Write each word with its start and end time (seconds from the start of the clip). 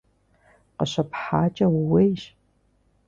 КъыщыпхьакӀэ 0.77 1.67
ууейщ! 1.77 2.21